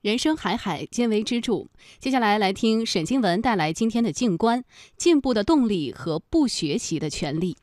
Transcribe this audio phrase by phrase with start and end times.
[0.00, 1.68] 人生海海，皆为支柱。
[1.98, 4.64] 接下来来听沈静文带来今天的静观：
[4.96, 7.56] 进步的动力和不学习的权利。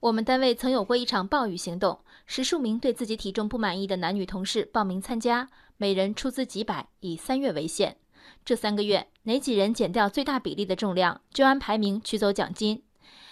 [0.00, 5.48] 我们单位曾有过一场暴雨行动，十数名对自己体重不满意的男女同事报名参加，
[5.78, 7.96] 每人出资几百，以三月为限。
[8.44, 12.82] 这三个月，哪几人减掉最大比例的重量，就按排名取走奖金。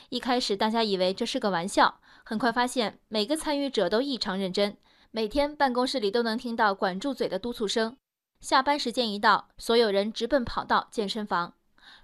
[0.09, 4.79] 一开始大家以为这是个玩笑，很快发现每个参与者都异常认真。
[5.13, 7.97] 每天办公室里都能听到管住嘴的督促声。
[8.39, 11.55] 下班时间一到，所有人直奔跑道、健身房。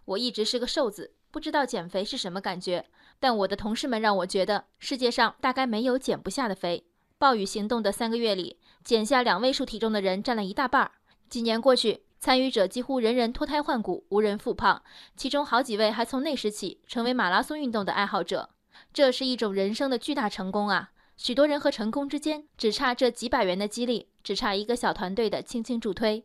[0.06, 2.86] 我一直是个瘦子，不知道减肥是什么感觉。
[3.20, 6.84] 但我的同事们让我觉得，世界上大概没有减不下的肥。
[7.16, 10.90] 暴雨行动的三个月里，减下两位数体重的人占了一大半。
[11.30, 14.82] 几年过去，参与者几乎人人脱胎换骨，无人复胖。
[15.16, 18.50] 其中好几位还从那时起成为马拉松运动的爱好者。
[18.92, 20.90] 这是一种人生的巨大成功啊！
[21.16, 26.24] 许多人和成功之间只差这几百元的激励，只差一个小团队的轻轻助推。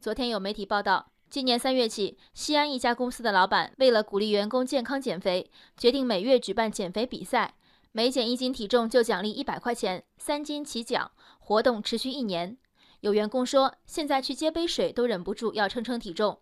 [0.00, 7.54] 昨天有媒体报道，今年三月起，西安一家公司的老板为了鼓励员工健康减肥，决定每月举办减肥比赛，
[7.90, 11.10] 每减一斤体重就奖励一百块钱，三斤起奖。
[11.38, 12.56] 活动持续一年。
[13.00, 16.38] 有员工说，现在去接杯水都忍不住要称称体重。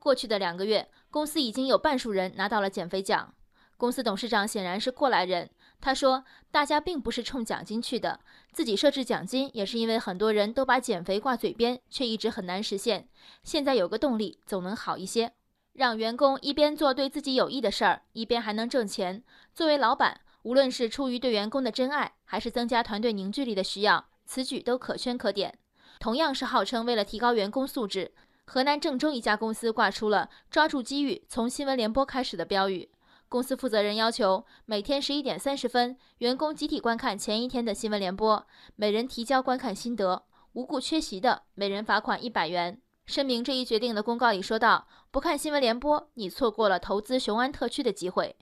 [0.00, 3.32] 过去的两个月，公司已经有半数人拿到了减肥奖。
[3.76, 5.48] 公司董事长显然是过来人。
[5.80, 8.20] 他说：“大家并不是冲奖金去的，
[8.52, 13.08] 自己设置奖金也是因为很多人都把减肥挂嘴边，却一直很难实现。
[13.44, 15.32] 现在有个动力，总能好一些。
[15.74, 19.22] 让员工一边做对自己有益的事儿，一边还能挣钱。
[19.54, 25.56] 作为老板，无论是出于对员工的真爱，还是增加团队凝聚力的需要，此举都可圈可点。
[26.00, 28.10] 同样是号称为了提高员工素质，
[28.44, 32.88] 河南郑州一家公司挂出了‘抓住机遇，从新闻联播开始’的标语。”
[33.28, 42.80] 公司负责人要求每天十一点三十分，员工集体观看前一天的新闻联播，每人提交观看心得，无故缺席的，每人罚款一百元。
[43.04, 48.34] 声明这一决定的公告里说道：“不看新闻联播，你错过了投资雄安特区的机会。”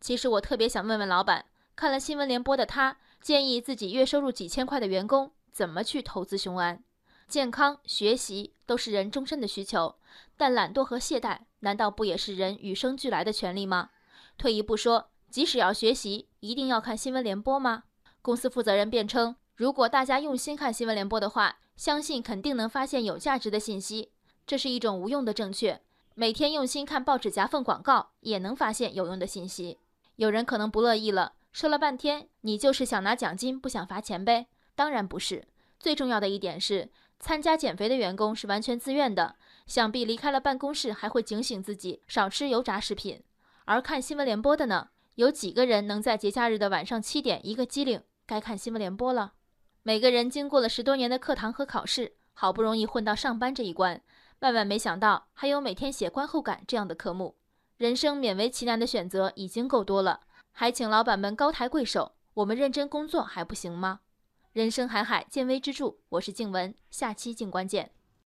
[0.00, 1.44] 其实我特别想问问老板，
[1.76, 6.82] 看了新闻联播的他，建议自己月收入几千块的员工怎么去投资雄安？
[7.28, 9.94] 健康、学习都是人终身的需求，
[10.36, 13.90] 但懒惰和懈怠难道不也是人与生俱来的权利吗？
[14.42, 17.84] 退一步说，即使要学习，一定要看新闻联播吗？
[18.20, 24.10] 公司负责人辩称，如果大家用心看新闻联播的话，相信肯定能发现有价值的信息。
[24.44, 25.80] 这是一种无用的正确。
[26.16, 29.78] 每天用心看报纸夹缝广告，也能发现有用的信息。
[30.16, 34.48] 有人可能不乐意了，说了半天，你就是想拿奖金，不想罚钱呗？
[34.74, 35.44] 当然不是。
[35.78, 39.36] 最重要的一点是，参加减肥的员工是完全自愿的，
[39.68, 43.22] 想必离开了办公室还会警醒自己少吃油炸食品。
[43.64, 44.88] 而看新闻联播的呢？
[45.14, 49.34] 有几个人能在节假日的晚上七点一个机灵该看新闻联播了？
[49.82, 54.00] 每个人经过了十多年的课堂和考试，好不容易混到上班这一关，
[54.40, 57.36] 万万没想到还有每天写观后感这样的科目。
[57.76, 60.20] 人生勉为其难的选择已经够多了，
[60.52, 64.00] 还请老板们高抬贵手，我们认真工作还不行吗？
[64.52, 65.96] 人生海海，见微知著。
[66.10, 67.90] 我是静文，下期静观见。